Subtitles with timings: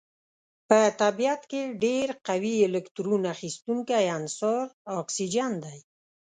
[0.67, 4.57] په طبیعت کې ډیر قوي الکترون اخیستونکی عنصر
[5.01, 5.77] اکسیجن دی.